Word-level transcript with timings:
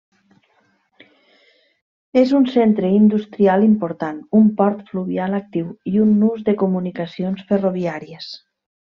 És 2.21 2.31
un 2.39 2.47
centre 2.53 2.89
industrial 3.01 3.65
important, 3.67 4.17
un 4.39 4.47
port 4.63 4.81
fluvial 4.93 5.37
actiu 5.41 5.69
i 5.93 6.01
un 6.07 6.17
nus 6.23 6.45
de 6.49 6.57
comunicacions 6.63 7.45
ferroviàries. 7.53 8.33